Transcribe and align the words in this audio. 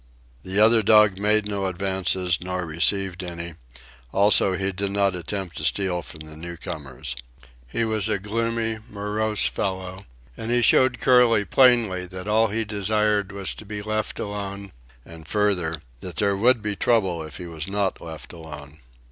The 0.41 0.59
other 0.59 0.81
dog 0.81 1.19
made 1.19 1.45
no 1.45 1.67
advances, 1.67 2.39
nor 2.41 2.65
received 2.65 3.23
any; 3.23 3.53
also, 4.11 4.53
he 4.55 4.71
did 4.71 4.89
not 4.91 5.13
attempt 5.15 5.57
to 5.57 5.63
steal 5.63 6.01
from 6.01 6.21
the 6.21 6.35
newcomers. 6.35 7.15
He 7.67 7.85
was 7.85 8.09
a 8.09 8.17
gloomy, 8.17 8.79
morose 8.89 9.45
fellow, 9.45 10.05
and 10.35 10.49
he 10.49 10.63
showed 10.63 11.01
Curly 11.01 11.45
plainly 11.45 12.07
that 12.07 12.27
all 12.27 12.47
he 12.47 12.65
desired 12.65 13.31
was 13.31 13.53
to 13.53 13.63
be 13.63 13.83
left 13.83 14.17
alone, 14.17 14.71
and 15.05 15.27
further, 15.27 15.77
that 15.99 16.15
there 16.15 16.35
would 16.35 16.63
be 16.63 16.75
trouble 16.75 17.21
if 17.21 17.37
he 17.37 17.45
were 17.45 17.61
not 17.67 18.01
left 18.01 18.33
alone. 18.33 18.79